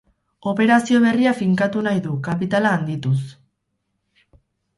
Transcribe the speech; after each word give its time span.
Operazio 0.51 1.01
berria 1.03 1.33
finkatu 1.41 1.83
nahi 1.89 2.01
du, 2.07 2.15
kapitala 2.29 2.73
handituz. 2.79 3.19